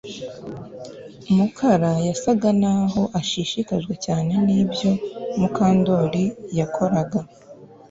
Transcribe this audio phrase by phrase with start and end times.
[1.35, 4.91] Mukara yasaga naho ashishikajwe cyane nibyo
[5.39, 6.23] Mukandoli
[6.59, 7.19] yakoraga